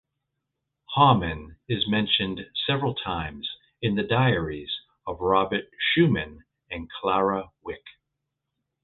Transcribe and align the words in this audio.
Hauman 0.95 1.59
is 1.69 1.87
mentioned 1.87 2.47
several 2.65 2.95
times 2.95 3.47
in 3.83 3.93
the 3.93 4.01
diaries 4.01 4.75
of 5.05 5.19
Robert 5.19 5.65
Schumann 5.93 6.43
and 6.71 6.89
Clara 6.89 7.51
Wieck. 7.63 7.85